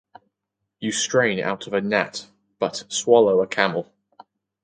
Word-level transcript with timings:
You 0.79 0.91
strain 0.91 1.39
out 1.41 1.67
a 1.71 1.79
gnat 1.79 2.25
but 2.57 2.85
swallow 2.91 3.43
a 3.43 3.45
camel! 3.45 3.93